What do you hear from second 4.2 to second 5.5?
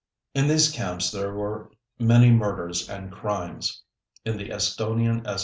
In the Estonian S.